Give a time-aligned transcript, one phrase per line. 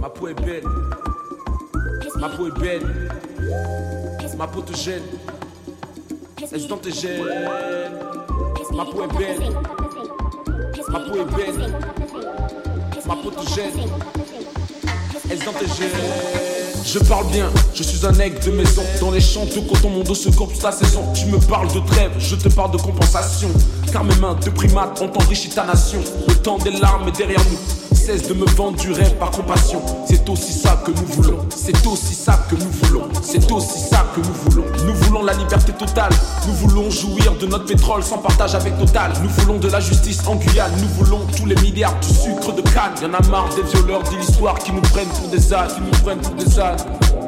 [0.00, 0.64] Ma peau est belle.
[2.18, 3.08] Ma peau est belle.
[4.38, 5.02] Ma peau te gêne.
[6.40, 7.24] Est-ce dans tes gènes
[8.72, 9.52] Ma peau est belle.
[10.88, 11.74] Ma peau est belle.
[13.06, 13.78] Ma peau te gêne.
[15.30, 16.57] Est-ce dans tes gènes
[16.90, 18.82] Je parle bien, je suis un aigle de maison.
[18.98, 21.02] Dans les champs, tout quand mon dos se coupe la saison.
[21.12, 23.50] Tu me parles de trêve, je te parle de compensation.
[23.92, 26.00] Car mes mains de primates ont enrichi ta nation.
[26.26, 28.78] Le temps des larmes est derrière nous cesse de me vendre
[29.20, 29.82] par compassion.
[30.06, 31.40] C'est aussi ça que nous voulons.
[31.54, 33.06] C'est aussi ça que nous voulons.
[33.20, 34.64] C'est aussi ça que nous voulons.
[34.86, 36.12] Nous voulons la liberté totale.
[36.46, 39.12] Nous voulons jouir de notre pétrole sans partage avec Total.
[39.22, 40.72] Nous voulons de la justice en Guyane.
[40.80, 42.94] Nous voulons tous les milliards du sucre de canne.
[43.02, 46.02] Y'en a marre des violeurs de l'histoire qui nous prennent pour des ânes, qui nous
[46.02, 46.78] prennent pour des ânes.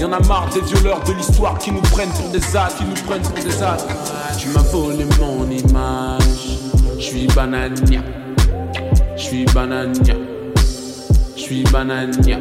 [0.00, 3.06] Y'en a marre des violeurs de l'histoire qui nous prennent pour des ânes, qui nous
[3.06, 3.78] prennent pour des ânes.
[4.38, 6.60] Tu m'as volé mon image.
[6.96, 8.00] Je suis banania.
[9.16, 10.31] Je suis banania.
[11.42, 12.38] Suis banania.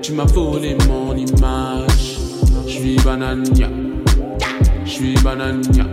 [0.00, 2.18] Tu m'as volé mon image.
[2.68, 3.68] Je suis banania.
[4.84, 5.84] Je suis banania.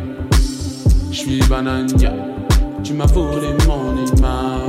[1.12, 2.14] Suis banania.
[2.84, 4.62] Tu m'as volé mon image.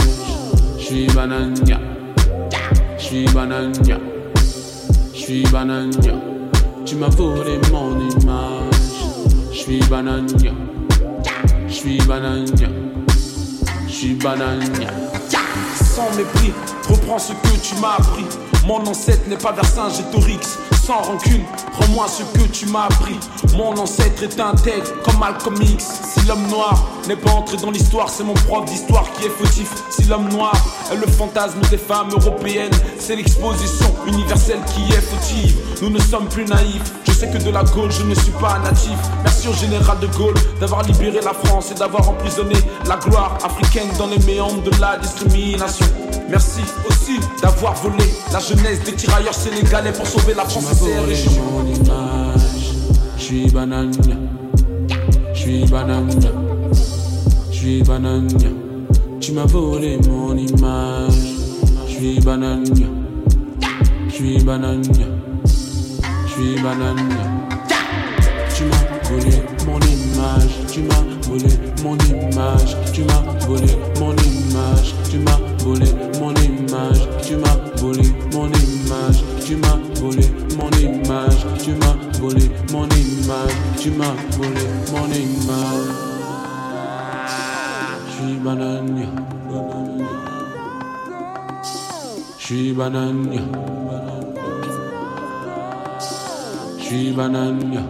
[0.78, 1.78] Je suis banania.
[2.96, 3.98] Je suis banania.
[5.12, 6.14] Suis banania.
[6.86, 8.74] Tu m'as volé mon image.
[9.52, 10.52] Je suis banania.
[11.68, 12.68] Je suis banania.
[13.86, 14.16] Je suis.
[15.96, 16.52] Sans mépris,
[16.90, 18.26] reprends ce que tu m'as appris.
[18.66, 20.58] Mon ancêtre n'est pas Vercingétorix.
[20.84, 23.18] Sans rancune, rends-moi ce que tu m'as appris.
[23.56, 25.86] Mon ancêtre est intègre comme Malcolm X.
[26.12, 29.70] Si l'homme noir n'est pas entré dans l'histoire, c'est mon prof d'histoire qui est fautif.
[29.88, 30.52] Si l'homme noir
[30.92, 35.56] est le fantasme des femmes européennes, c'est l'exposition universelle qui est fautive.
[35.80, 36.92] Nous ne sommes plus naïfs.
[37.16, 38.98] Je sais que de la Gaule, je ne suis pas un natif.
[39.24, 42.56] Merci au général de Gaulle d'avoir libéré la France et d'avoir emprisonné
[42.86, 45.86] la gloire africaine dans les méandres de la discrimination.
[46.28, 50.98] Merci aussi d'avoir volé la jeunesse des tirailleurs sénégalais pour sauver la France et ses
[50.98, 51.42] régions.
[51.52, 52.74] mon image.
[53.16, 54.16] Je suis banania.
[55.32, 56.30] Je suis banania.
[57.50, 58.48] Je suis banania.
[59.20, 61.14] Tu m'as volé mon image.
[61.88, 62.88] Je suis banania.
[64.08, 65.06] Je suis banania
[66.36, 66.98] suis banane.
[68.54, 71.48] Tu m'as volé mon image, tu m'as volé
[71.82, 73.66] mon image, tu m'as volé
[73.98, 75.86] mon image, tu m'as volé
[76.20, 78.02] mon image, tu m'as volé
[78.32, 84.66] mon image, tu m'as volé mon image, tu m'as volé mon image, tu m'as volé
[84.92, 85.88] mon image.
[88.08, 89.06] Je suis banane,
[92.38, 94.15] je suis banane.
[96.86, 97.82] Shivananya.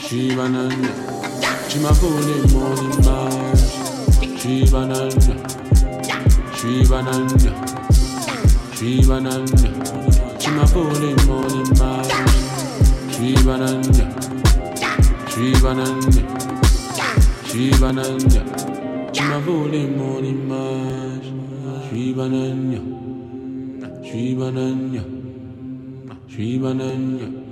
[0.00, 0.92] Shivananya.
[1.68, 3.68] Chimapune morning march.
[4.40, 5.34] Shivananya.
[6.56, 7.52] Shivananya.
[8.72, 9.70] Shivananya.
[10.40, 12.16] Chimapune morning march.
[13.12, 14.06] Shivananya.
[15.28, 16.24] Shivananya.
[17.44, 18.42] Shivananya.
[19.12, 21.28] Chimapune morning march.
[21.90, 22.80] Shivananya.
[24.02, 25.17] Shivananya.
[26.28, 27.47] Sri Mananya